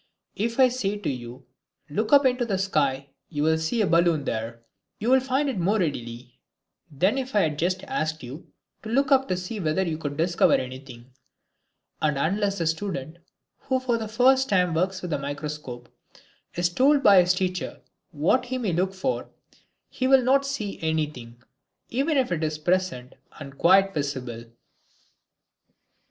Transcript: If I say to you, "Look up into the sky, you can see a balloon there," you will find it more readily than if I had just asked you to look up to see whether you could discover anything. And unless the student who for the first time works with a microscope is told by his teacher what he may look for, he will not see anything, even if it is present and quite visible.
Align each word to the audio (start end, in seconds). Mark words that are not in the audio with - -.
If 0.35 0.59
I 0.59 0.67
say 0.67 0.97
to 0.97 1.09
you, 1.11 1.45
"Look 1.87 2.11
up 2.11 2.25
into 2.25 2.43
the 2.43 2.57
sky, 2.57 3.09
you 3.29 3.43
can 3.43 3.59
see 3.59 3.81
a 3.83 3.85
balloon 3.85 4.23
there," 4.25 4.63
you 4.97 5.11
will 5.11 5.19
find 5.19 5.47
it 5.47 5.59
more 5.59 5.77
readily 5.77 6.39
than 6.89 7.19
if 7.19 7.35
I 7.35 7.41
had 7.41 7.59
just 7.59 7.83
asked 7.83 8.23
you 8.23 8.47
to 8.81 8.89
look 8.89 9.11
up 9.11 9.27
to 9.27 9.37
see 9.37 9.59
whether 9.59 9.83
you 9.83 9.99
could 9.99 10.17
discover 10.17 10.55
anything. 10.55 11.13
And 12.01 12.17
unless 12.17 12.57
the 12.57 12.65
student 12.65 13.17
who 13.59 13.79
for 13.79 13.99
the 13.99 14.07
first 14.07 14.49
time 14.49 14.73
works 14.73 15.03
with 15.03 15.13
a 15.13 15.19
microscope 15.19 15.87
is 16.55 16.69
told 16.69 17.03
by 17.03 17.21
his 17.21 17.35
teacher 17.35 17.81
what 18.09 18.45
he 18.45 18.57
may 18.57 18.73
look 18.73 18.95
for, 18.95 19.29
he 19.87 20.07
will 20.07 20.23
not 20.23 20.47
see 20.47 20.79
anything, 20.81 21.43
even 21.91 22.17
if 22.17 22.31
it 22.31 22.43
is 22.43 22.57
present 22.57 23.13
and 23.39 23.55
quite 23.55 23.93
visible. 23.93 24.45